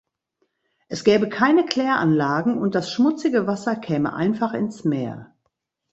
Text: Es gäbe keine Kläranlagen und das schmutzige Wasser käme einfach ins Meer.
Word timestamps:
Es 0.87 1.03
gäbe 1.03 1.29
keine 1.29 1.63
Kläranlagen 1.63 2.57
und 2.57 2.73
das 2.73 2.91
schmutzige 2.91 3.45
Wasser 3.45 3.75
käme 3.75 4.13
einfach 4.13 4.55
ins 4.55 4.83
Meer. 4.83 5.35